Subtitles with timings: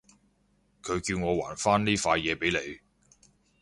[0.81, 2.79] 佢叫我還返呢塊嘢畀你